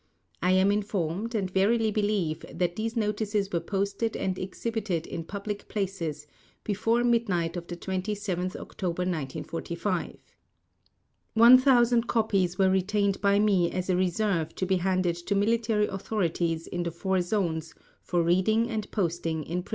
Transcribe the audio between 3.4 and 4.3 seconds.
were posted